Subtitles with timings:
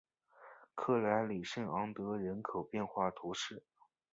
[0.73, 3.61] 克莱里圣昂德雷人口变化图示